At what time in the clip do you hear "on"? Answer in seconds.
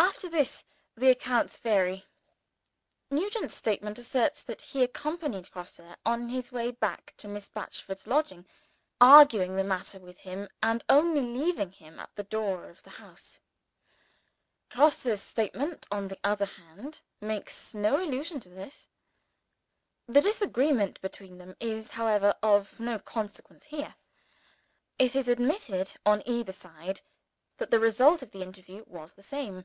6.06-6.28, 15.90-16.06, 26.06-26.22